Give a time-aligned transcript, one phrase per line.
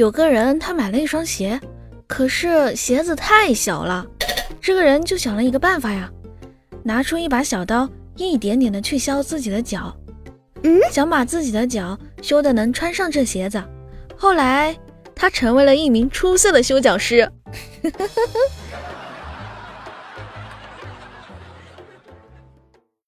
[0.00, 1.60] 有个人他买了一双鞋，
[2.06, 4.06] 可是鞋子太小了。
[4.58, 6.10] 这个人就想了一个办法呀，
[6.82, 9.94] 拿出一把小刀，一点点的去削自己的脚。
[10.62, 13.62] 嗯，想把自己的脚修的能穿上这鞋子。
[14.16, 14.74] 后来
[15.14, 17.30] 他成为了一名出色的修脚师。